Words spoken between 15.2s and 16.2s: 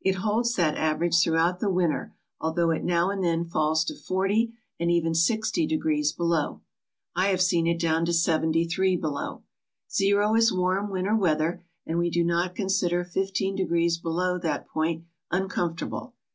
uncomfortable.